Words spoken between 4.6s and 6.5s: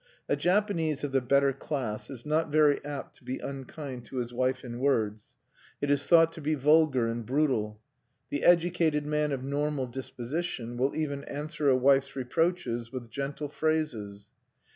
in words. It is thought to